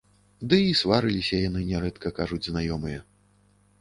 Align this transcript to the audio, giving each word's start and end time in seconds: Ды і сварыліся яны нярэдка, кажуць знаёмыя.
Ды 0.53 0.57
і 0.67 0.69
сварыліся 0.79 1.41
яны 1.43 1.61
нярэдка, 1.71 2.13
кажуць 2.21 2.43
знаёмыя. 2.49 2.99